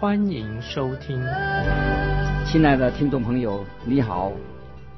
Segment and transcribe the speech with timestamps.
[0.00, 1.20] 欢迎收听。
[2.46, 4.32] 亲爱的听众朋友，你好，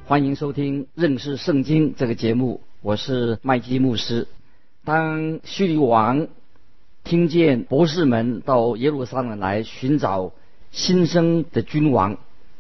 [0.05, 4.29] 欢迎收听认识圣经这个节目，我是麦基牧师。
[4.85, 6.29] 当叙利王
[7.03, 10.33] 听见博士们到耶路撒冷来寻找
[10.71, 12.19] 新生的君王，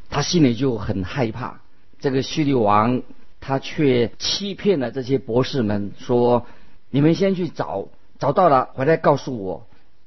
[0.09, 1.61] 他心里就很害怕。
[1.99, 3.03] 这个叙利王。
[3.43, 6.45] 他却欺骗了这些博士们，说
[6.91, 7.89] ：“你们先去找，
[8.19, 9.67] 找到了回来告诉我，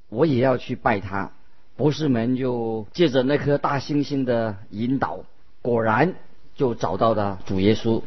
[0.10, 1.32] 我也要去拜他。”
[1.76, 5.26] 博士们就借着那颗大猩猩的引导，
[5.62, 6.16] 果然
[6.56, 8.02] 就找到了主耶稣。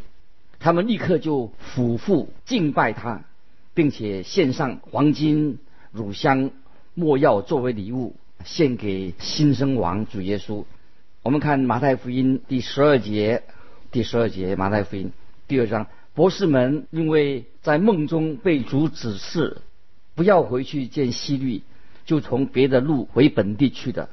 [0.58, 3.24] 他们立刻就俯伏敬拜他，
[3.74, 5.58] 并且献上黄金、
[5.92, 6.50] 乳香、
[6.94, 10.64] 没药作为礼物，献给新生王主耶稣。
[11.22, 13.42] 我们看马太福音第十二节。
[13.92, 15.12] 第十二节，马太福音
[15.48, 19.62] 第二章，博士们因为在梦中被主指示
[20.14, 21.62] 不要回去见希律，
[22.06, 24.08] 就从别的路回本地去的。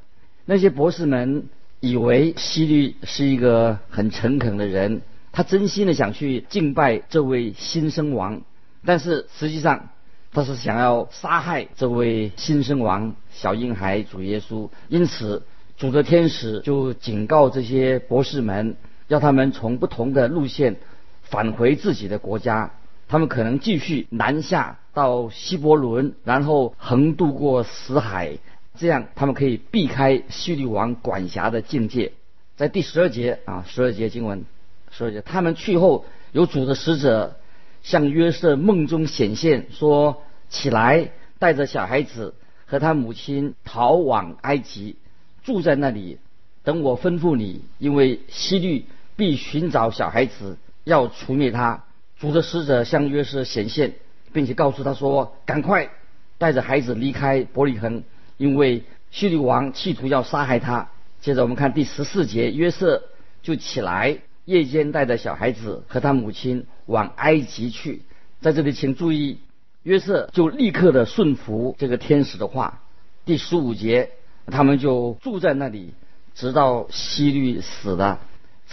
[0.46, 1.46] 那些博士们
[1.80, 8.42] 以为希律是一个很诚恳的人，他真心的想去敬拜这位新生王，
[8.84, 9.90] 但是实际上
[10.34, 14.70] 他是想要杀害这位新生王小婴孩主耶稣。
[14.90, 15.44] 因此，
[15.78, 18.76] 主的天使就警告这些博士们。
[19.10, 20.78] 要他们从不同的路线
[21.22, 22.72] 返回自己的国家，
[23.14, 28.40] 他们可能继续南下到希伯伦，然后横渡过死海，
[28.76, 32.14] 这样他们可以避开叙利王管辖的境界。
[32.56, 34.46] 在第十二节啊，十二节经文，
[34.90, 37.36] 十二节，他们去后有主的使者
[37.84, 42.34] 向约瑟梦中显现，说：“起来，带着小孩子
[42.66, 44.96] 和他母亲逃往埃及，
[45.44, 46.18] 住在那里，
[46.64, 48.86] 等我吩咐你，因为希律。”
[49.16, 51.84] 必寻找小孩子，要除灭他。
[52.24, 53.96] 主的使者向约瑟显现，
[54.32, 55.90] 并且告诉他说：“赶快
[56.38, 58.06] 带着孩子离开伯利恒，
[58.38, 60.90] 因为希律王企图要杀害他。”
[61.20, 63.04] 接着我们看第十四节，约瑟
[63.42, 68.04] 就起来，夜间带着小孩子和他母亲往埃及去。
[68.40, 69.40] 在这里，请注意，
[69.82, 72.84] 约瑟就立刻的顺服这个天使的话。
[73.26, 74.12] 第十五节，
[74.48, 75.94] 他们就住在那里，
[76.34, 78.22] 直到希律死了。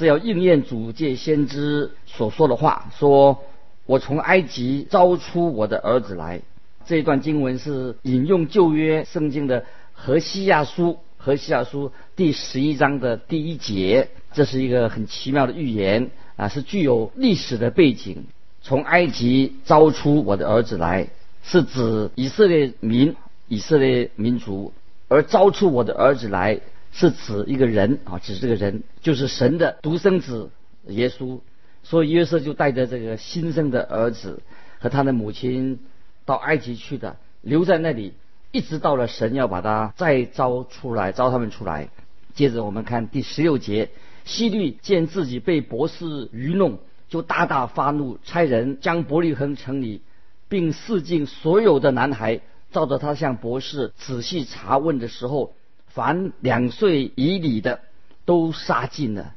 [0.00, 3.42] 是要应验主借先知所说的话，说
[3.84, 6.40] ：“我从埃及招出我的儿子来。”
[6.88, 14.08] 这一段经文是引用旧约圣经的何西亚书，何西亚书第十一章的第一节。
[14.32, 18.24] 这是一个很奇妙的预言啊，是具有历史的背景。
[18.62, 21.08] 从埃及招出我的儿子来，
[21.42, 23.16] 是指以色列民、
[23.48, 24.72] 以色列民族，
[25.08, 26.58] 而招出我的儿子来。
[26.92, 30.50] 是指一个人啊，指这个人就是神的独生子
[30.86, 31.40] 耶稣，
[31.84, 34.42] 所以约瑟就带着这个新生的儿子
[34.80, 35.78] 和他的母亲
[36.24, 38.14] 到埃及去的，留在那里，
[38.50, 41.90] 一直到了神要把他再招出来，招他们出来。
[42.34, 43.90] 接着我们看第十六节，
[44.24, 50.02] 希律见自己被博士愚弄，就大大发怒，差人将伯利恒城里
[50.48, 52.40] 并四境所有的男孩，
[52.72, 55.54] 照着他向博士仔细查问的时候。
[55.90, 57.80] 凡两岁以里的
[58.24, 59.34] 都杀尽了。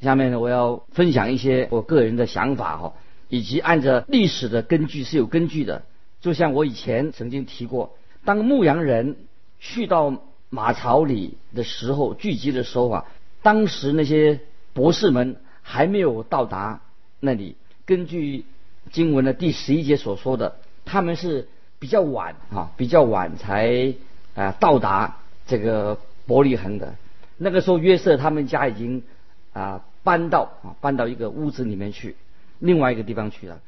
[0.00, 2.94] 下面呢，我要分享一些我个人的想法哈，
[3.28, 5.82] 以及按照历史的根据是有根据的。
[6.20, 9.16] 就像我以前曾经提过，当牧羊人
[9.58, 13.04] 去到马槽里的时候，聚集的时候啊，
[13.42, 14.40] 当时那些
[14.74, 16.80] 博士们还没有到达
[17.20, 17.56] 那里。
[17.84, 18.44] 根据
[18.92, 21.48] 经文的第十一节所说的，他们是
[21.78, 23.94] 比较晚啊，比较晚才
[24.34, 25.18] 啊到达。
[25.46, 26.96] 这个伯利恒的，
[27.38, 29.04] 那个时候约瑟他们家已经
[29.52, 32.16] 啊搬到啊搬到一个屋子里面去，
[32.58, 33.60] 另外一个地方去了。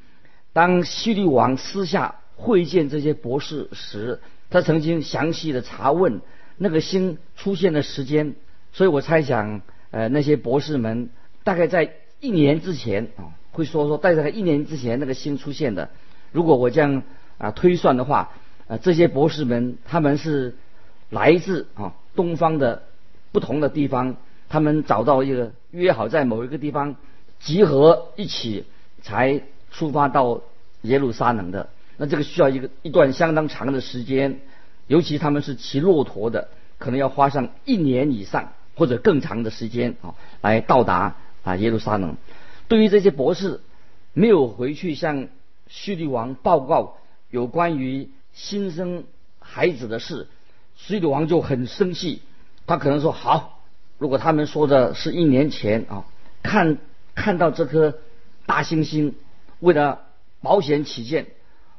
[0.52, 4.18] 当希律王私下会见这些博士时，
[4.50, 6.20] 他曾经详细的查问
[6.56, 8.34] 那个星出现的时间，
[8.72, 9.60] 所以我猜想，
[9.92, 11.10] 呃，那些博士们
[11.44, 15.90] 大概在一年之前啊会说说，大概一年之前那个星出现的。
[16.32, 17.04] 如果我这样
[17.38, 18.32] 啊推算的话，
[18.66, 20.56] 啊这些博士们他们是。
[21.10, 22.82] 来自啊东方的
[23.32, 24.16] 不同的地方，
[24.48, 26.96] 他们找到一个约好在某一个地方
[27.40, 28.64] 集合一起，
[29.02, 30.40] 才出发到
[30.82, 31.68] 耶路撒冷的。
[31.96, 34.40] 那这个需要一个一段相当长的时间，
[34.86, 38.52] 尤其他们是骑骆驼的，可能要花上一年以上。
[38.78, 42.14] 或者更长的时间啊，来到达啊耶路撒冷。
[42.68, 43.60] 对于这些博士
[44.12, 45.26] 没有回去向
[45.66, 46.96] 叙利王报告
[47.28, 49.02] 有关于新生
[49.40, 50.28] 孩子的事，
[50.78, 52.22] 西利王就很生气。
[52.66, 53.60] 他可能说：“好，
[53.98, 56.04] 如果他们说的是一年前啊，
[56.42, 56.78] 看
[57.14, 57.98] 看到这颗
[58.46, 59.12] 大猩猩，
[59.60, 60.00] 为了
[60.40, 61.26] 保险起见，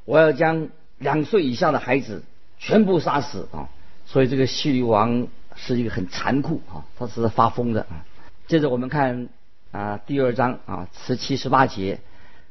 [0.05, 2.23] 我要将两岁以下的孩子
[2.57, 3.69] 全部杀死啊！”
[4.05, 8.05] 所以这个西利王是一个很残酷啊，他是发疯的啊。
[8.47, 9.29] 接着我们看
[9.71, 11.99] 啊第二章啊十七十八节，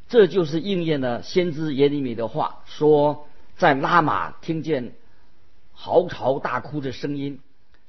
[0.09, 4.93] 这就是应验了先知耶利米的话，说在拉玛听见
[5.79, 7.39] 嚎啕大哭的声音。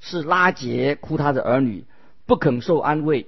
[0.02, 1.84] 是拉杰哭他的儿女
[2.24, 3.26] 不肯受安慰，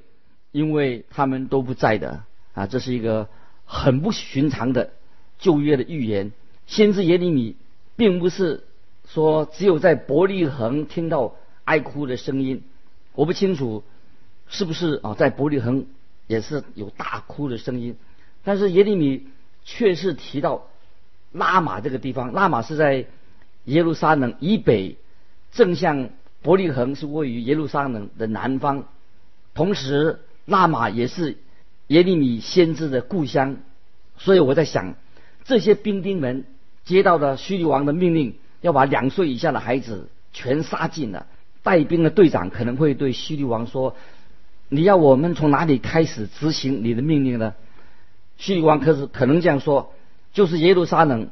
[0.52, 2.24] 因为他们都不在的
[2.54, 2.66] 啊！
[2.66, 3.28] 这是一个
[3.66, 4.90] 很不寻常的
[5.38, 6.32] 旧约的预言。
[6.66, 7.56] 先知耶利米
[7.94, 8.64] 并不是
[9.06, 12.62] 说只有在伯利恒听到哀哭的声音，
[13.12, 13.84] 我不清楚
[14.48, 15.84] 是不是啊，在伯利恒
[16.26, 17.98] 也是有大哭的声音。
[18.44, 19.26] 但是耶利米
[19.62, 20.68] 却是提到
[21.32, 23.04] 拉玛这个地方，拉玛是在
[23.64, 24.96] 耶路撒冷以北，
[25.52, 26.10] 正向。
[26.44, 28.86] 伯利恒是位于耶路撒冷的南方，
[29.54, 31.38] 同时拉玛也是
[31.86, 33.58] 耶利米先知的故乡，
[34.18, 34.96] 所以我在想，
[35.44, 36.44] 这些兵丁们
[36.84, 41.28] 接到了叙利王的命令，要把两岁以下的孩子全杀尽了。
[41.62, 43.94] 带兵的队长可能会对叙利王说
[44.68, 47.54] ：“你要我们从哪里开始执行你的命令呢？”
[48.36, 49.92] 叙利王可是可能这样说
[50.34, 51.30] ：“就是耶路撒冷，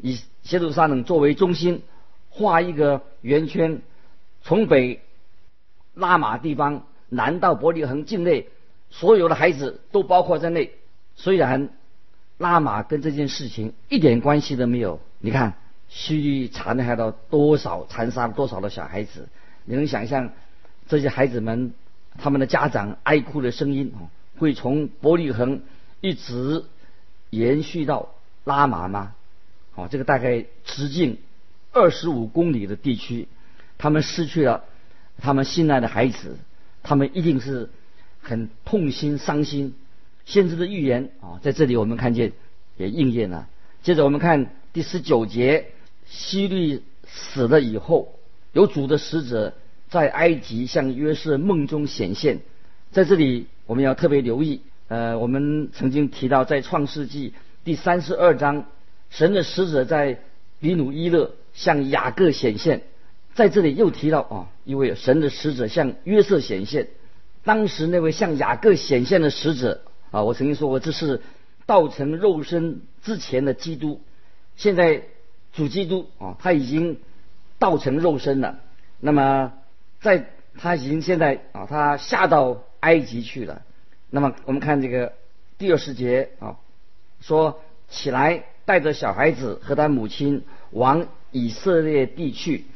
[0.00, 0.20] 以
[0.50, 1.82] 耶路撒冷作为中心，
[2.30, 3.82] 画一个圆圈。”
[4.42, 5.02] 从北
[5.94, 8.46] 拉玛地方南到伯利恒境内，
[8.90, 10.70] 所有的孩子都包括在内。
[11.16, 11.70] 虽然
[12.38, 15.54] 拉玛跟这件事情一点关系都没有，你看
[15.88, 19.28] 蓄意残害到多少，残杀多少的小孩子？
[19.64, 20.30] 你能想象
[20.86, 21.74] 这些孩子们
[22.18, 23.92] 他们的家长哀哭的声音，
[24.38, 25.62] 会从伯利恒
[26.00, 26.64] 一直
[27.30, 28.10] 延续到
[28.44, 29.15] 拉玛吗？
[29.76, 31.18] 哦，这个大概直径
[31.72, 33.28] 二十五公里的地区。
[33.78, 34.64] 他们失去了
[35.18, 36.38] 他们心爱的孩子，
[36.82, 37.70] 他们一定是
[38.20, 39.74] 很痛心伤心。
[40.24, 42.32] 先知的预言啊，在这里我们看见
[42.76, 43.48] 也应验了。
[43.82, 45.66] 接着我们看第十九节，
[46.06, 48.18] 希律死了以后，
[48.52, 49.54] 有主的使者
[49.88, 52.40] 在埃及向约瑟梦中显现。
[52.90, 58.64] 在这里我们要特别留意，呃，我们曾经提到在创世纪第三十二章，
[59.10, 60.20] 神的使者在
[60.60, 62.82] 比努伊勒向雅各显现。
[63.34, 66.88] 在这里又提到啊，一位神的使者向约瑟显现。
[67.44, 71.20] 当时那位向雅各显现的使者啊，我曾经说过，这是
[71.66, 74.00] 道成肉身之前的基督。
[74.56, 75.02] 现在
[75.52, 76.98] 主基督啊，他已经
[77.58, 78.58] 道成肉身了。
[79.00, 79.52] 那么
[80.00, 83.62] 在他已经现在啊，他下到埃及去了。
[84.08, 85.12] 那么我们看这个
[85.58, 86.56] 第二十节啊，
[87.20, 92.66] 说起来带着小孩子和他母亲往以色列地去。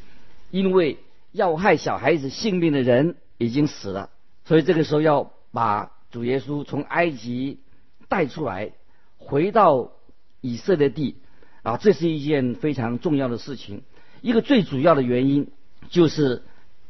[0.50, 0.98] 因为
[1.30, 4.10] 要害小孩子性命的人已经死了，
[4.44, 7.60] 所以这个时候要把主耶稣从埃及
[8.08, 8.72] 带出来，
[9.16, 9.92] 回到
[10.40, 11.16] 以色列地
[11.62, 13.82] 啊，这是一件非常重要的事情。
[14.22, 15.52] 一个最主要的原因
[15.88, 16.42] 就是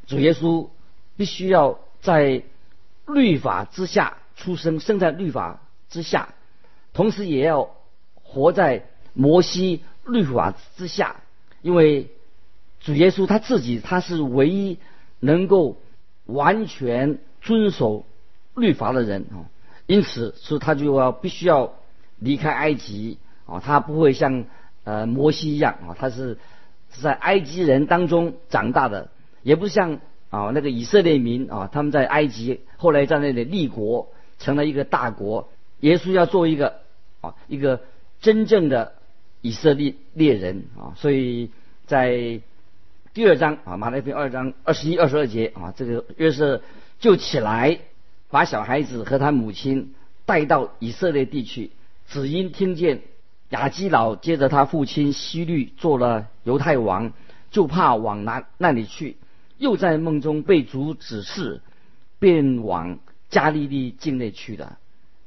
[0.07, 0.71] 主耶稣
[1.19, 2.43] 必须要在
[3.07, 6.35] 律法之下出生，生在律法之下，
[6.95, 7.77] 同时也要
[8.31, 11.17] 活在摩西律法之下，
[11.63, 12.09] 因为。
[12.83, 14.79] 主耶稣他自己，他是唯一
[15.19, 15.77] 能够
[16.25, 18.07] 完全遵守
[18.55, 19.53] 律法的人啊，
[19.87, 21.75] 因此，所以他就要必须要
[22.19, 24.47] 离开埃及啊，他不会像
[24.85, 26.39] 呃摩西一样啊，他是
[26.89, 29.11] 在埃及人当中长大的，
[29.43, 34.09] 也不像啊那个以色列民啊，他们在埃及后来在那里立国，
[34.39, 35.51] 成了一个大国。
[35.81, 36.77] 耶稣要做一个
[37.21, 37.83] 啊一个
[38.21, 38.95] 真正的
[39.41, 41.51] 以色列猎人啊，所以
[41.87, 42.41] 在。
[43.13, 46.63] 第二章啊，马太福音二章二十一、二十二节啊，这个约瑟
[47.01, 47.81] 就起来，
[48.29, 49.95] 把小孩子和他母亲
[50.27, 51.73] 带到以色列地区。
[52.07, 53.03] 只因听见
[53.49, 57.13] 亚基老接着他父亲希律做了犹太王，
[57.51, 59.17] 就怕往那那里去。
[59.59, 61.63] 又在梦中被主指示，
[62.21, 64.79] 便往加利利境内去了。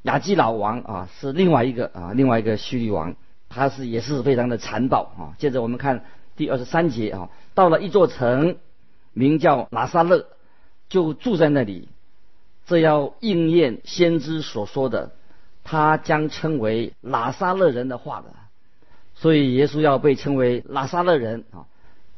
[0.03, 3.15] 亚基老王啊，是另外一个啊，另外一个希律王，
[3.49, 5.35] 他是也是非常的残暴啊。
[5.37, 6.05] 接着我们看。
[6.35, 8.55] 第二十三节啊，到了一座城，
[9.13, 10.25] 名叫拿撒勒，
[10.89, 11.89] 就住在那里。
[12.65, 15.11] 这要应验先知所说的，
[15.63, 18.33] 他将称为拿撒勒人的话的。
[19.13, 21.69] 所以耶稣要被称为拿撒勒人啊。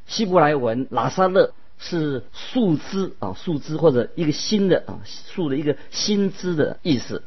[0.06, 7.22] 希伯来文拿撒勒是树枝啊，树枝或者一个新的啊树的一个新枝的意思。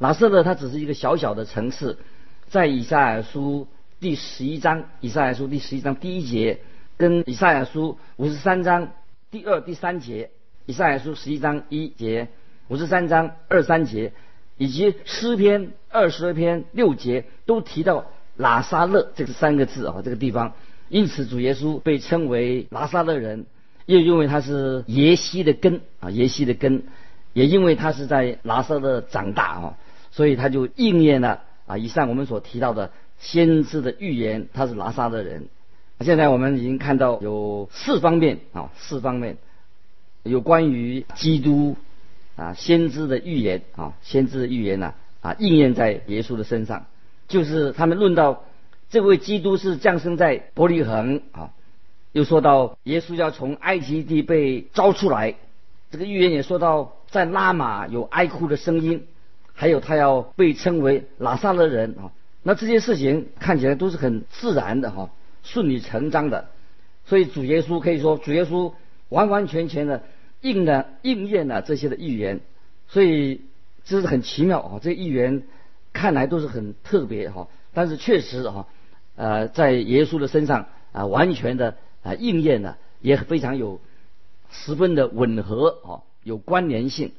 [0.00, 1.98] 拿撒勒它只是一个小小的城市，
[2.48, 3.68] 在以赛亚书
[4.00, 6.60] 第十一章，以赛亚书第十一章第一节，
[6.96, 8.92] 跟以赛亚书五十三章
[9.30, 10.30] 第二、第三节，
[10.64, 12.28] 以赛亚书十一章一节，
[12.68, 14.14] 五十三章二三节，
[14.56, 18.06] 以及诗篇二十二篇六节，都提到
[18.38, 20.54] 拉撒勒这个三个字啊，这个地方。
[20.88, 23.44] 因此，主耶稣被称为拉撒勒人，
[23.84, 26.84] 又因为他是耶西的根啊，耶西的根，
[27.34, 29.78] 也因为他是在拉撒勒长大啊，
[30.10, 35.48] 所以他就应验了啊以上我们所提到的先知的预言，他是拉撒勒人。
[36.00, 39.36] 现在我们已经看到有四方面啊，四方面
[40.22, 41.76] 有关于基督
[42.36, 46.86] 啊先知的预言啊，先知的预言呢啊应验在耶稣的身上，
[47.28, 48.44] 就是他们论到。
[48.92, 51.52] 这位基督是降生在伯利恒啊，
[52.10, 55.36] 又说到耶稣要从埃及地被招出来，
[55.92, 59.06] 这个预言也说到在拉玛有哀哭的声音，
[59.60, 62.12] 还有他要被称为拉萨勒人啊。
[62.42, 65.10] 那这些事情看起来都是很自然的哈，
[65.42, 66.48] 顺理成章的。
[67.04, 68.72] 所以主耶稣可以说主耶稣
[69.10, 70.02] 完完全全的
[70.40, 72.40] 应了应验了这些的预言，
[72.88, 73.42] 所以
[73.84, 74.80] 这是很奇妙啊。
[74.82, 75.42] 这预言
[75.92, 78.66] 看来都是很特别哈，但是确实哈。
[79.16, 83.78] 呃，在耶稣的身上啊，完全的啊应验了，也非常有
[84.50, 87.12] 十分的吻合啊，有关联性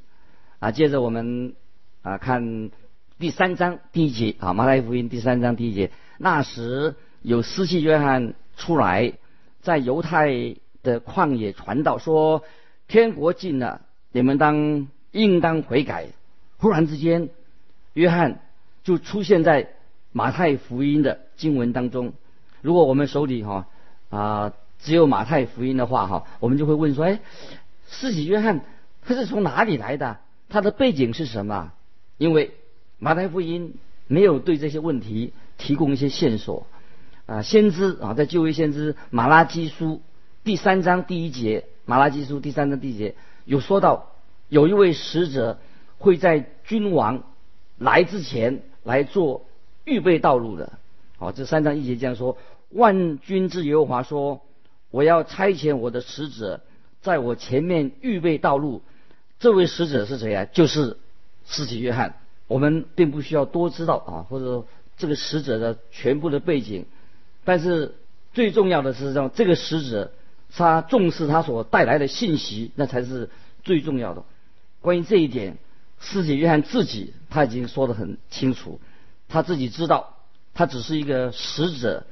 [0.58, 0.72] 啊。
[0.72, 1.54] 接着我们
[2.01, 2.72] 啊看
[3.20, 9.13] 第三章第一节啊，马太福音第三章第一节，那时有司祭约翰出来，
[9.62, 12.43] 在犹太的旷野传道，说
[12.88, 13.81] 天国近了，
[14.12, 16.08] 你们当应当悔改。
[16.58, 17.29] 忽然之间，
[17.93, 18.39] 约翰
[18.84, 19.70] 就出现在
[20.12, 21.20] 马太福音的。
[21.36, 22.13] 经文当中，
[22.62, 23.67] 如果我们手里哈
[24.10, 27.20] 啊只有马太福音的话哈，我们就会问说：哎，
[27.88, 28.62] 施洗约翰
[29.03, 30.17] 他是从哪里来的？
[30.50, 31.74] 他的背景是什么？
[32.22, 32.51] 因为
[33.00, 33.74] 马太福音
[34.06, 36.68] 没有对这些问题提供一些线索
[37.25, 37.42] 啊。
[37.42, 40.04] 先知啊，在旧约先知马拉基书
[40.44, 44.12] 第三章第一节，马拉基书第三章第一节有说到，
[44.50, 45.58] 有一位使者
[45.98, 47.24] 会在君王
[47.80, 49.48] 来之前来做
[49.84, 50.74] 预备道路的。
[51.18, 52.38] 好，这三章一节这样说：
[52.70, 54.42] 万军之耶和华说，
[54.92, 56.62] 我要差遣我的使者，
[57.01, 58.84] 在我前面预备道路。
[59.40, 60.46] 这位使者是谁啊？
[60.46, 60.98] 就是
[61.46, 62.16] 施洗约翰。
[62.48, 64.68] 我们并不需要多知道啊，或者说
[64.98, 66.86] 这个使者的全部的背景。
[67.44, 67.96] 但是
[68.34, 70.12] 最重要的是让这个使者
[70.54, 73.30] 他重视他所带来的信息，那才是
[73.64, 74.24] 最重要的。
[74.82, 75.58] 关于这一点，
[76.00, 78.82] 施洗约翰自己他已经说得很清楚，
[79.30, 80.18] 他自己知道。
[80.54, 82.06] 他只是一个使者，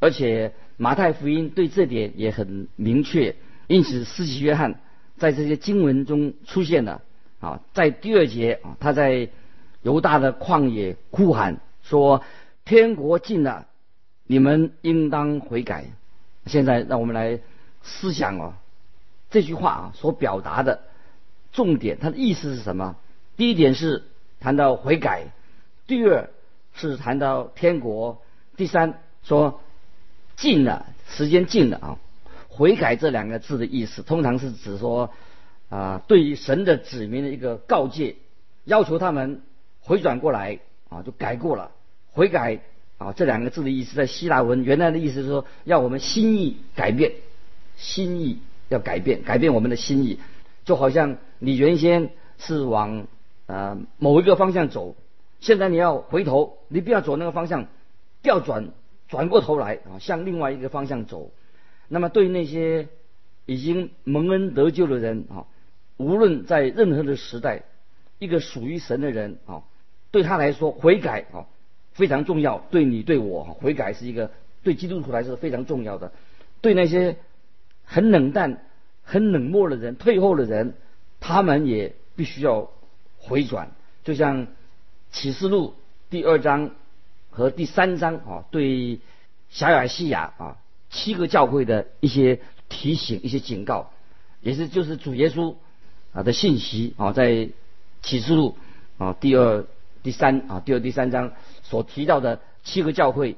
[0.00, 3.36] 而且马太福音对这点也很明确，
[3.68, 4.82] 因此施洗约翰
[5.16, 7.00] 在这些经文中出现了
[7.40, 9.28] 啊，在第二节啊，他在
[9.82, 12.22] 犹大的旷野呼喊说
[12.64, 13.66] ：“天国近了，
[14.24, 15.86] 你们应当悔改。”
[16.46, 17.40] 现在让我们来
[17.82, 18.58] 思想啊，
[19.30, 20.82] 这句话啊所表达的
[21.52, 22.96] 重点，它的意思是什么？
[23.36, 24.04] 第一点是
[24.38, 25.26] 谈到悔改，
[25.86, 26.30] 第二。
[26.72, 28.22] 是谈到天国，
[28.56, 29.60] 第三说
[30.36, 31.98] 近了，时间近了啊。
[32.48, 35.10] 悔改这两个字的意思，通常是指说
[35.70, 38.16] 啊，对于神的子民的一个告诫，
[38.64, 39.40] 要求他们
[39.80, 40.58] 回转过来
[40.90, 41.70] 啊，就改过了。
[42.12, 42.60] 悔改
[42.98, 47.12] 啊，这两个字的意思，在希腊文原来的意思是说，要我们心意改变，
[47.76, 50.18] 心意要改变，改变我们的心意，
[50.64, 53.06] 就好像你原先是往
[53.46, 54.96] 呃某一个方向走。
[55.38, 57.66] 现在你要回头，你不要走那个方向，
[58.22, 58.70] 调转，
[59.08, 61.30] 转过头来啊，向另外一个方向走。
[61.88, 62.88] 那么对那些
[63.46, 65.46] 已经蒙恩得救的人啊，
[66.00, 67.62] 无论在任何的时代，
[68.18, 69.62] 一个属于神的人啊，
[70.10, 71.46] 对他来说悔改啊
[71.92, 72.58] 非常重要。
[72.70, 74.30] 对你对我，悔改是一个
[74.62, 76.12] 对基督徒来说非常重要的。
[76.60, 77.16] 对那些
[77.84, 78.62] 很冷淡、
[79.02, 80.74] 很冷漠的人、退后的人，
[81.20, 82.70] 他们也必须要
[83.18, 83.70] 回转，
[84.04, 84.46] 就像。
[85.12, 85.74] 启示录
[86.08, 86.70] 第二章
[87.30, 89.00] 和第三章啊，对
[89.48, 90.56] 小亚细亚啊
[90.88, 92.38] 七个教会的一些
[92.68, 93.90] 提醒、一些警告，
[94.40, 95.56] 也是就是主耶稣
[96.12, 97.48] 啊的信息啊，在
[98.02, 98.56] 启示录
[98.98, 99.64] 啊第二、
[100.02, 103.36] 第三啊第二、第三章所提到的七个教会，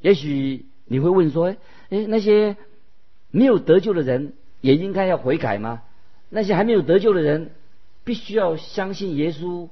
[0.00, 1.54] 也许你会问说：
[1.90, 2.56] 哎，那些
[3.30, 5.82] 没有得救的人也应该要悔改吗？
[6.28, 7.50] 那些还没有得救的人，
[8.04, 9.68] 必须要相信耶稣？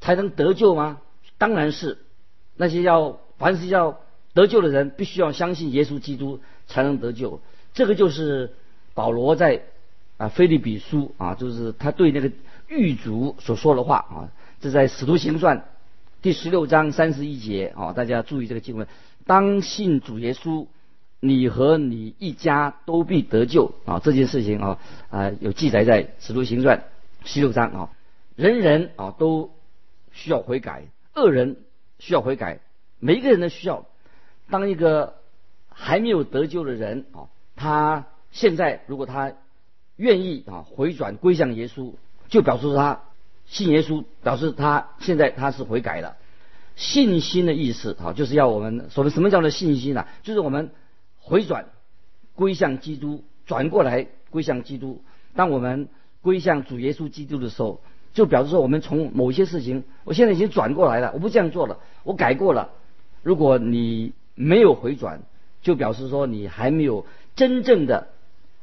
[0.00, 1.00] 才能得救吗？
[1.38, 1.98] 当然是，
[2.56, 4.00] 那些要凡是要
[4.34, 7.40] 得救的人，必须要相信耶稣基督才能得救。
[7.72, 8.52] 这个就是
[8.94, 9.62] 保罗在
[10.22, 12.30] 啊菲利比书啊，就是他对那个
[12.68, 15.64] 狱卒所说的话啊，这在使徒行传
[16.20, 18.86] 第十六章三十一节啊，大家注意这个经文：
[19.26, 20.68] 当信主耶稣，
[21.18, 23.98] 你和你一家都必得救啊！
[23.98, 24.78] 这件事情啊
[25.10, 26.84] 啊有记载在使徒行传
[27.24, 27.90] 十六章啊，
[28.36, 29.50] 人人啊都
[30.12, 30.84] 需要悔改，
[31.16, 31.56] 恶人
[31.98, 32.60] 需要悔改，
[33.00, 33.86] 每一个人都需要。
[34.50, 35.16] 当一个
[35.68, 37.26] 还没有得救的人啊，
[37.56, 39.32] 他现在如果他
[40.02, 41.92] 愿意啊回转归向耶稣，
[42.28, 43.02] 就表示他
[43.46, 46.16] 信耶稣，表示他现在他是悔改了。
[46.74, 50.08] 信心的意思啊，就是要我们所谓什么叫做信心呢？
[50.24, 50.72] 就是我们
[51.20, 51.66] 回转
[52.34, 55.04] 归向基督，转过来归向基督。
[55.36, 55.88] 当我们
[56.20, 57.80] 归向主耶稣基督的时候，
[58.12, 62.70] 就表示说我们从某些事情，我现在已经转过来了，我不这样做了，我改过了。
[63.22, 65.20] 如果你没有回转，
[65.62, 67.06] 就表示说你还没有
[67.36, 68.08] 真正的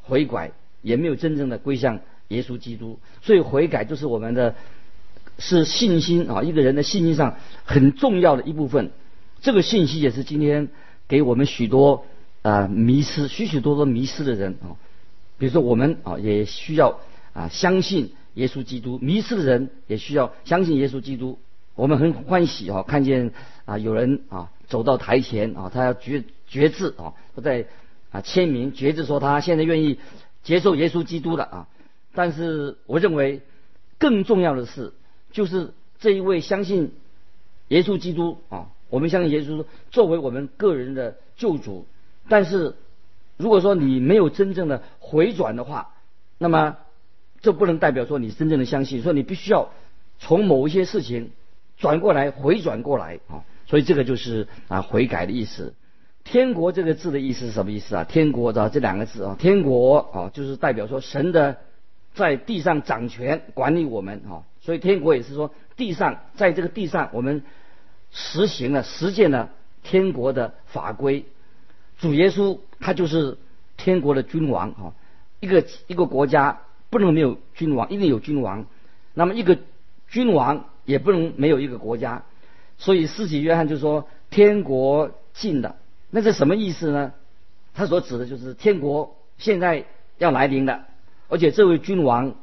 [0.01, 0.51] 回拐，
[0.81, 2.99] 也没有真正的归向耶稣基督。
[3.21, 4.55] 所以悔改就是我们的，
[5.37, 8.91] 是信心啊，一个人的信心上很重要的一部分。
[9.41, 10.69] 这个信息也是今天
[11.07, 12.05] 给我们许多
[12.41, 14.75] 啊迷失、许许多多迷失的人啊，
[15.37, 16.99] 比如说我们啊也需要
[17.33, 21.39] 啊相信耶稣基督，迷失的人也需要相信耶稣基督。
[21.75, 23.31] 我们很欢喜啊，看见
[23.65, 24.49] 啊有人啊。
[24.69, 27.65] 走到台前啊，他要决决志啊，他在
[28.11, 29.97] 啊签名决志说他现在愿意
[30.49, 31.67] 接受耶稣基督了啊。
[32.15, 33.41] 但是我认为
[33.99, 34.93] 更重要的是，
[35.31, 36.91] 就是这一位相信
[37.67, 41.85] 耶稣基督啊，我们相信耶稣作为我们个人的救主。
[42.27, 42.75] 但是
[43.37, 45.93] 如果说你没有真正的回转的话，
[46.39, 46.77] 那么
[47.41, 49.69] 这不能代表说你真正的相信，说你必须要
[50.17, 51.29] 从某一些事情
[51.77, 53.45] 转过来回转过来啊。
[53.67, 55.75] 所以这个就是啊悔改的意思。
[56.23, 58.03] 天国这个字的意思是什么意思啊？
[58.03, 61.57] 天国的这两个字啊，天国啊就是代表说神的
[62.13, 64.43] 在地上掌权管理我们啊。
[64.61, 67.43] 所以天国也是说地上在这个地上我们
[68.11, 69.49] 实行了实践了
[69.83, 71.25] 天国的法规。
[71.97, 73.37] 主耶稣他就是
[73.77, 74.93] 天国的君王啊。
[75.39, 78.67] 一个一个国家不能没有君王，一定有君王。
[79.13, 79.57] 那么一个
[80.07, 82.23] 君王也不能没有一个国家。
[82.77, 85.75] 所以，四己约翰就说：“天国近了。”
[86.09, 87.13] 那是什么意思呢？
[87.73, 89.85] 他所指的就是天国现在
[90.17, 90.87] 要来临了，
[91.27, 92.35] 而且这位君王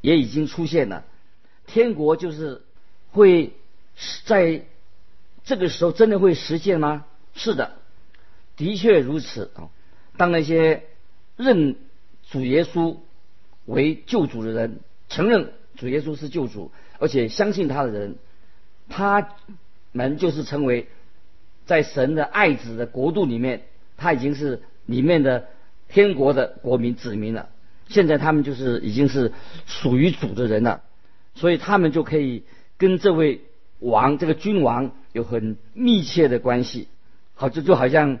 [0.00, 1.04] 也已经出现了。
[1.66, 2.62] 天国就是
[3.10, 3.54] 会
[4.24, 4.64] 在
[5.44, 7.04] 这个时候真的会实现吗？
[7.34, 7.72] 是的，
[8.56, 9.70] 的确如此啊。
[10.16, 10.84] 当那些
[11.36, 11.76] 认
[12.30, 12.96] 主耶稣
[13.64, 18.16] 为救主的人，承认主耶稣是救主，而且相信他的人，
[18.88, 19.28] 他。
[19.92, 20.88] 们就是成为
[21.66, 23.64] 在神的爱子的国度里面，
[23.96, 25.48] 他已经是里面的
[25.88, 27.50] 天国的国民子民了。
[27.88, 29.32] 现在他们就是已经是
[29.66, 30.82] 属于主的人了，
[31.34, 32.44] 所以他们就可以
[32.78, 33.42] 跟这位
[33.80, 36.88] 王这个君王有很密切的关系。
[37.34, 38.20] 好，就就好像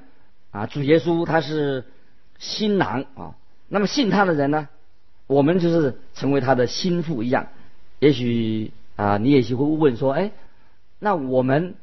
[0.50, 1.84] 啊，主耶稣他是
[2.38, 3.36] 新郎啊，
[3.68, 4.68] 那么信他的人呢，
[5.26, 7.48] 我们就是成为他的心腹一样。
[8.00, 10.32] 也许啊，你也许会问说，哎。
[10.98, 11.74] 那我们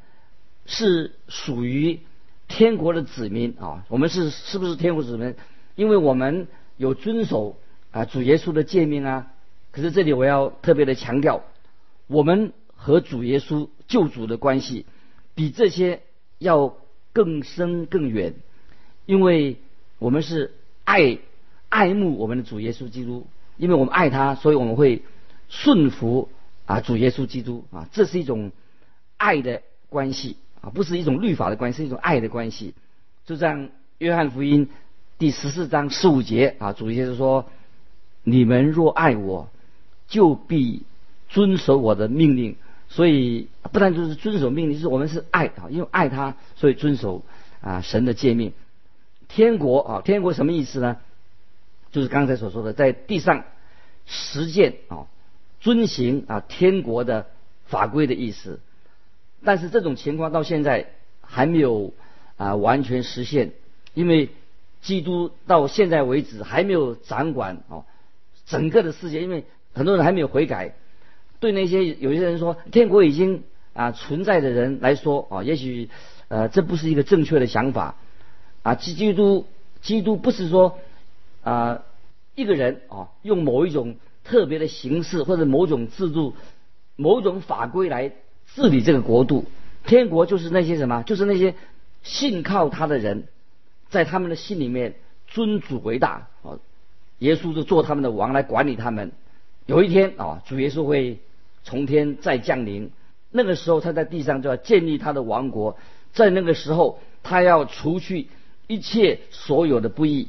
[0.65, 1.99] 是属于
[2.47, 5.35] 天国的子民啊，我们是是不是天国子民？
[5.75, 6.47] 因为我们
[6.77, 7.57] 有遵守
[7.91, 9.31] 啊主耶稣的诫命啊。
[9.71, 11.43] 可是这里我要特别的强调，
[12.07, 14.85] 我们和主耶稣救主的关系
[15.33, 16.01] 比这些
[16.37, 16.75] 要
[17.11, 18.35] 更深更远，
[19.05, 19.57] 因为
[19.99, 21.17] 我们是爱
[21.69, 25.01] 爱慕我们的主耶稣基督，因为我们爱他，所以我们会
[25.49, 26.29] 顺服
[26.65, 28.51] 啊主耶稣基督啊，这是一种。
[29.15, 32.73] 爱的关系啊，不是一种律法的关系，是一种爱的关系。
[33.25, 34.69] 就像约翰福音
[35.17, 37.49] 第十四章十五节啊，主耶稣说
[38.23, 39.49] ：“你们若爱我，
[40.07, 40.83] 就必
[41.27, 42.55] 遵守我的命令。”
[42.87, 47.23] 所以不但就是遵守命令，是我们是爱啊，因为爱他，所以遵守
[47.59, 48.53] 啊神的诫命。
[49.27, 50.97] 天国啊，天国什么意思呢？
[51.91, 53.43] 就是刚才所说的，在地上
[54.05, 55.07] 实践啊，
[55.59, 57.27] 遵行啊天国的
[57.65, 58.61] 法规的意思。
[59.45, 60.87] 但是这种情况到现在
[61.21, 61.93] 还没有
[62.37, 63.51] 啊完全实现，
[63.93, 64.29] 因为
[64.81, 67.85] 基督到现在为止还没有掌管哦
[68.45, 70.75] 整个的世界，因为很多人还没有悔改。
[71.39, 75.89] 对那些有些人说天国已经啊存在的人来说啊，也许
[76.29, 77.95] 呃这不是一个正确的想法
[78.61, 78.75] 啊。
[78.75, 79.45] 基基督
[79.81, 80.79] 基督不是说
[81.43, 81.83] 啊
[82.35, 86.33] 一个人啊用某一种特别的形式或者某种制度、
[86.95, 88.13] 某种法规来。
[88.55, 89.45] 治理这个国度，
[89.85, 91.03] 天国就是那些什么？
[91.03, 91.55] 就是那些
[92.03, 93.23] 信靠他的人，
[93.89, 94.95] 在他们的心里面
[95.27, 96.59] 尊主为大啊，
[97.19, 99.11] 耶稣就做他们的王来管理他们。
[99.65, 101.19] 有一天啊，主耶稣会
[101.63, 102.91] 从天再降临，
[103.31, 105.77] 那个时候他在地上就要建立他的王国，
[106.13, 108.27] 在那个时候他要除去
[108.67, 110.27] 一切所有的不义。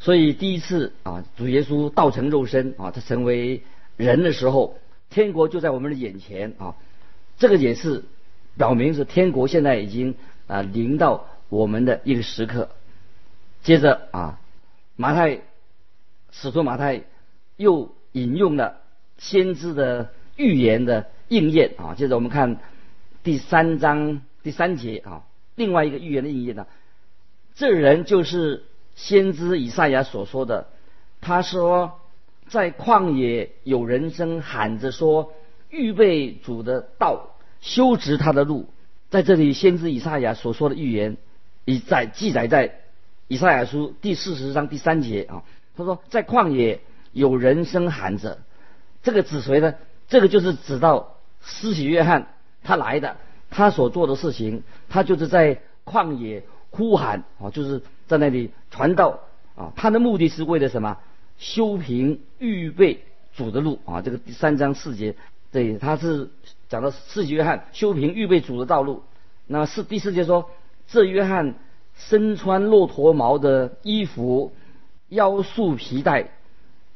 [0.00, 3.62] 所以第一次啊，主耶稣道成肉身啊，他成为
[3.96, 4.78] 人的时候，
[5.10, 6.74] 天国就在我们的眼前啊。
[7.38, 8.04] 这个也是
[8.56, 10.14] 表明是天国现在已经
[10.46, 12.70] 啊临到我们的一个时刻。
[13.62, 14.40] 接着啊，
[14.96, 15.40] 马太
[16.30, 17.02] 使徒马太
[17.56, 18.80] 又引用了
[19.18, 21.94] 先知的预言的应验啊。
[21.94, 22.58] 接着我们看
[23.22, 26.66] 第三章第三节啊，另外一个预言的应验呢，
[27.54, 28.64] 这人就是。
[28.94, 30.68] 先知以赛亚所说的，
[31.22, 31.98] 他说，
[32.48, 35.32] 在旷野有人声喊着说
[35.72, 38.68] ：“预备主的道，修直他的路。”
[39.10, 41.16] 在这里，先知以赛亚所说的预言，
[41.64, 42.80] 已在记载在
[43.28, 45.42] 以赛亚书第四十章第三节啊。
[45.76, 46.80] 他说，在旷野
[47.12, 48.38] 有人声喊着，
[49.02, 49.74] 这个指谁呢？
[50.08, 52.28] 这个就是指到施洗约翰
[52.62, 53.16] 他来的，
[53.50, 58.50] 他所做的事情，他就是在旷野呼喊啊，就是在那里。
[58.70, 59.20] 传道
[59.54, 60.96] 啊，他的目的是为了什么？
[61.36, 63.04] 修平预备
[63.34, 64.00] 主的路啊。
[64.00, 65.14] 这个第三章四节，
[65.52, 66.30] 对，他是
[66.68, 69.02] 讲到四节约翰修平预备主的道路。
[69.46, 70.50] 那是第四节说，
[70.88, 71.56] 这约翰
[71.94, 74.54] 身穿骆驼毛的衣服，
[75.10, 76.30] 腰束皮带，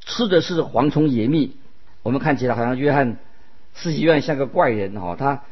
[0.01, 1.57] 吃的是蝗虫野蜜。
[2.03, 3.19] 我们看起来好像约翰
[3.75, 5.42] 四节约翰像个怪人哈，他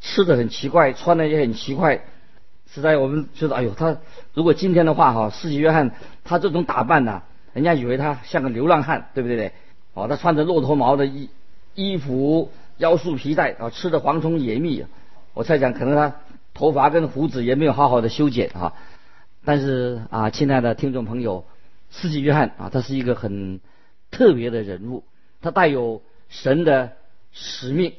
[0.00, 2.02] 吃的很奇怪，穿的也很奇怪。
[2.72, 3.98] 实在我们觉得，哎呦，他
[4.34, 5.92] 如果今天的话哈，世纪约翰
[6.24, 9.52] 他这种打扮呢，人家以为他像个流浪汉，对不对？
[9.94, 11.30] 哦，他穿着骆驼毛的衣
[11.74, 14.84] 衣服，腰束皮带啊，吃的蝗虫野蜜。
[15.34, 16.16] 我猜想，可能他
[16.54, 18.74] 头发跟胡子也没有好好的修剪啊。
[19.44, 21.44] 但是啊，亲爱的听众朋友，
[21.90, 23.60] 司机约翰啊，他是一个很
[24.10, 25.04] 特别的人物，
[25.40, 26.92] 他带有神的
[27.32, 27.94] 使命，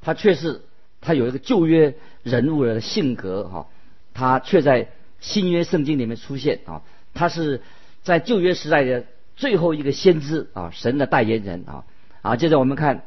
[0.00, 0.62] 他却是
[1.00, 3.66] 他有一个旧约人物的性格哈。
[4.12, 6.82] 他却在新约圣经里面出现啊，
[7.14, 7.62] 他是
[8.04, 11.84] 在旧约时代的最后一个先知啊，神的代言人啊
[12.22, 12.36] 啊。
[12.36, 13.02] 接着我们看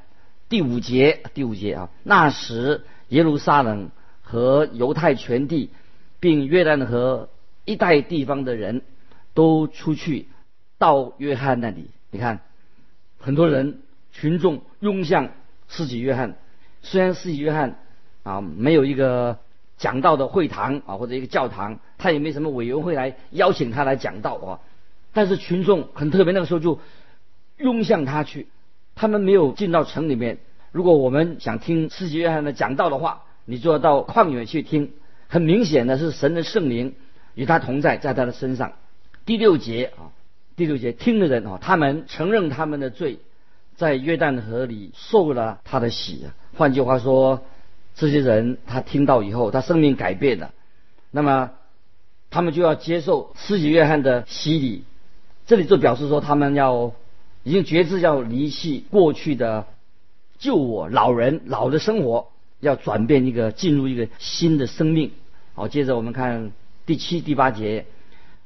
[0.50, 3.90] 第五节，第五节啊，那时耶路撒冷
[4.22, 5.70] 和犹太全地，
[6.20, 7.30] 并约旦河
[7.66, 8.82] 一带地方的人
[9.34, 10.28] 都出去
[10.78, 11.90] 到约翰那里。
[12.12, 12.40] 你看，
[13.20, 13.82] 很多人
[14.12, 15.30] 群众拥向
[15.68, 16.36] 施洗约翰，
[16.82, 17.80] 虽然施洗约翰
[18.24, 19.40] 啊没有一个。
[19.80, 24.60] 讲道的会堂啊，或者一个教堂，他也没什么委员会来邀请他来讲道啊。
[25.14, 26.80] 但是群众很特别，那个时候就
[27.58, 28.48] 拥向他去。
[28.98, 30.40] 他们没有进到城里面。
[30.74, 34.92] 如果我们想听世界约翰的讲道的话，你就要到旷野去听。
[35.30, 36.96] 很明显的是神的圣灵
[37.36, 38.74] 与他同在，在他的身上。
[39.26, 40.12] 第六节啊，
[40.58, 43.20] 第六节听的人啊，他们承认他们的罪，
[43.78, 46.26] 在约旦河里受了他的洗。
[46.58, 47.44] 换句话说。
[48.00, 50.52] 这些人他听到以后，他生命改变了，
[51.10, 51.50] 那么
[52.30, 54.84] 他们就要接受施洗约翰的洗礼。
[55.48, 56.92] 这里就表示说，他们要
[57.48, 59.68] 已经决志要离弃过去的
[60.38, 62.28] 救我老人老的生活，
[62.60, 65.12] 要转变一个进入一个新的生命。
[65.54, 66.52] 好，接着我们看
[66.86, 67.86] 第七、第八节，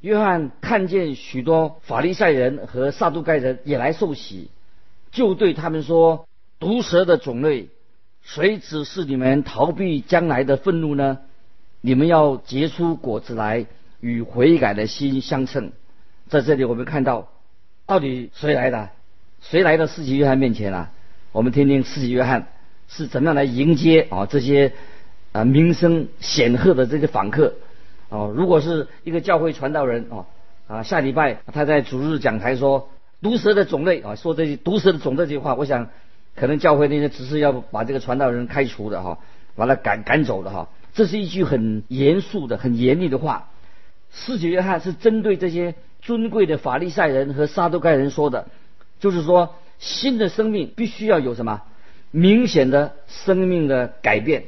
[0.02, 4.52] 约翰看见许多法利赛人和撒都该人也来受洗，
[5.12, 6.28] 就对他们说：
[6.60, 7.70] 毒蛇的种类。
[8.22, 11.18] 谁指示你们逃避将来的愤怒呢？
[11.82, 13.66] 你们要结出果子来，
[14.00, 15.72] 与悔改的心相称。
[16.30, 17.30] 在这里，我们看到，
[17.92, 18.88] 到底谁来的？
[19.42, 20.92] 谁来到世纪约翰面前了？
[21.34, 22.48] 我们听听世纪约翰
[22.88, 24.72] 是怎么样来迎接啊这些
[25.34, 27.54] 啊名声显赫的这些访客
[28.08, 28.34] 哦。
[28.34, 30.26] 如果是一个教会传道人哦
[30.70, 32.90] 啊，下礼拜他在主日讲台说
[33.22, 35.90] 毒蛇的种类啊，说这些毒蛇的种这句话，我想。
[36.34, 39.18] 可能教会那些只是要把这个传道人开除的哈，
[39.58, 43.50] 把他赶赶走的哈，这是一句很严肃的、很严厉的话。
[44.12, 48.48] 四节约翰是针对这些尊贵的法利赛人和撒都该人说的，
[49.00, 51.62] 就是说新的生命必须要有什么
[52.12, 54.46] 明显的生命的改变、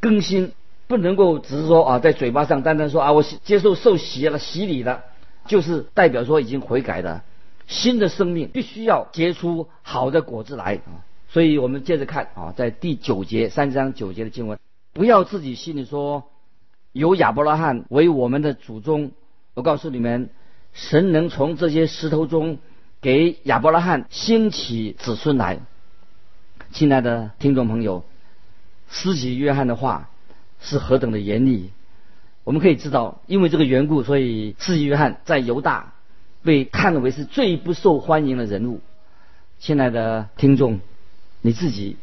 [0.00, 0.52] 更新，
[0.86, 5.04] 不能够只是说啊在嘴巴上单单说啊我接受受洗了、洗礼了，
[5.46, 7.22] 就是代表说已经悔改的。
[7.66, 11.00] 新的生命必须要结出好的果子来啊！
[11.28, 14.58] 所以我们接着看啊，在第九节三章九节的经文，
[14.92, 16.24] 不要自己心里说
[16.92, 19.12] 有亚伯拉罕为我们的祖宗。
[19.54, 20.28] 我告诉你们，
[20.74, 22.58] 神能从这些石头中
[23.00, 25.60] 给亚伯拉罕兴起子孙来。
[26.72, 28.04] 亲爱的听众朋友，
[28.90, 30.10] 施洗约翰的话
[30.60, 31.70] 是何等的严厉！
[32.42, 35.94] 我们可以知道，因为这个缘故，所以司洗约翰在犹大。
[36.42, 38.82] 被看为是最不受欢迎的人物。
[39.60, 40.80] 亲爱的听众，
[41.40, 41.96] 你自己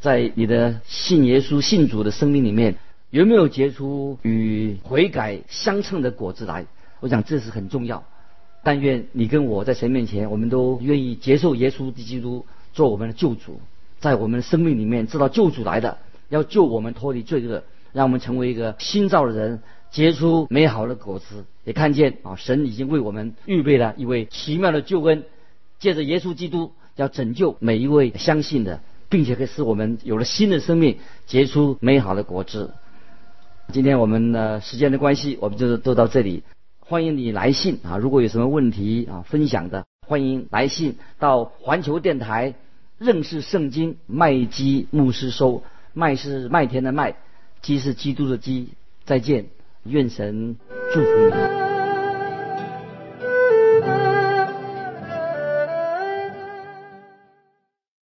[0.00, 2.76] 在你的信耶稣、信主的生命里面，
[3.10, 6.66] 有没有结出与悔改相称的果子来？
[7.00, 8.04] 我想这是很重要。
[8.62, 13.60] 但愿你跟我在神面前，我们都愿意接受耶稣基督做我们的救主，
[14.00, 21.44] 在我们的生命里面知道救主来的，要救我们脱离罪恶，让我们成为一个新造的人，结出美好的果子。
[21.62, 25.24] 也看见啊，神已经为我们预备了一位奇妙的救恩，
[25.78, 32.74] 借着耶稣基督要拯救每一位相信的，并且可以使我们有了新的生命，结出美好的果子。
[33.72, 36.42] 今天我们的时间的关系，我们就都到这里。
[36.88, 37.98] 欢迎你来信啊！
[37.98, 42.54] 如果有什么问题啊，分享的，欢迎来信到环球电台
[42.96, 45.64] 认识圣经麦基牧师收。
[45.94, 47.16] 麦是麦田的麦，
[47.60, 48.68] 基是基督的基。
[49.04, 49.46] 再见，
[49.82, 50.54] 愿神
[50.92, 51.75] 祝福你。